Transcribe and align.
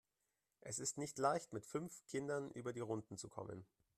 Es 0.61 0.79
ist 0.79 0.97
nicht 0.97 1.19
leicht, 1.19 1.53
mit 1.53 1.63
fünf 1.67 2.03
Kindern 2.07 2.49
über 2.49 2.73
die 2.73 2.79
Runden 2.79 3.17
zu 3.19 3.29
kommen. 3.29 3.67